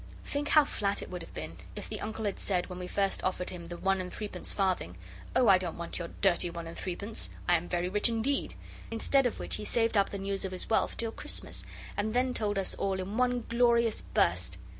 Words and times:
Think 0.25 0.47
how 0.47 0.65
flat 0.65 1.03
it 1.03 1.11
would 1.11 1.21
have 1.21 1.35
been 1.35 1.57
if 1.75 1.87
the 1.87 2.01
Uncle 2.01 2.25
had 2.25 2.39
said, 2.39 2.69
when 2.71 2.79
we 2.79 2.87
first 2.87 3.23
offered 3.23 3.51
him 3.51 3.67
the 3.67 3.77
one 3.77 4.01
and 4.01 4.11
threepence 4.11 4.51
farthing, 4.51 4.97
'Oh, 5.35 5.47
I 5.47 5.59
don't 5.59 5.77
want 5.77 5.99
your 5.99 6.07
dirty 6.21 6.49
one 6.49 6.65
and 6.65 6.75
three 6.75 6.95
pence! 6.95 7.29
I'm 7.47 7.69
very 7.69 7.87
rich 7.87 8.09
indeed.' 8.09 8.55
Instead 8.89 9.27
of 9.27 9.39
which 9.39 9.57
he 9.57 9.63
saved 9.63 9.95
up 9.95 10.09
the 10.09 10.17
news 10.17 10.43
of 10.43 10.53
his 10.53 10.67
wealth 10.71 10.97
till 10.97 11.11
Christmas, 11.11 11.63
and 11.95 12.15
then 12.15 12.33
told 12.33 12.57
us 12.57 12.73
all 12.79 12.99
in 12.99 13.17
one 13.17 13.45
glorious 13.47 14.01
burst. 14.01 14.57